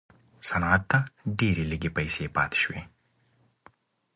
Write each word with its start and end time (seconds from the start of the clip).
صنعت 0.47 0.83
ته 0.91 0.99
ډېرې 1.39 1.63
لږې 1.71 1.89
پیسې 1.97 2.25
پاتې 2.35 2.57
شوې. 2.63 2.81